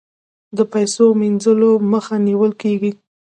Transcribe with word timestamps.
د 0.57 0.59
پیسو 0.73 1.05
مینځلو 1.19 1.71
مخه 1.91 2.15
نیول 2.27 2.51
کیږي 2.61 2.91